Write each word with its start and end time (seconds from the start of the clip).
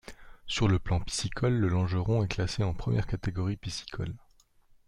Sur 0.47 0.67
le 0.67 0.79
plan 0.79 0.99
piscicole, 0.99 1.53
le 1.53 1.67
Langeron 1.69 2.23
est 2.23 2.27
classé 2.27 2.63
en 2.63 2.73
première 2.73 3.05
catégorie 3.05 3.55
piscicole. 3.55 4.15